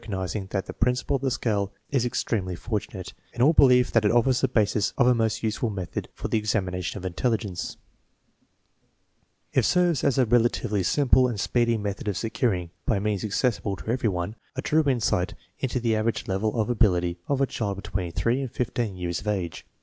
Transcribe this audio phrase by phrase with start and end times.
[0.01, 3.13] 10G THE MEASUREMENT OF INTELLIGENCE nizing that the principle of the scale is extremely fortunate,
[3.35, 6.39] and all believe that it offers the basis of a most useful method for the
[6.39, 7.77] examination of intelligence.
[9.53, 13.75] 1 It serves as a relatively simple and speedy method of securing, by means accessible
[13.75, 17.75] to every one, a true insight into the average level of ability of a child
[17.75, 19.67] between 3 and lo years of age.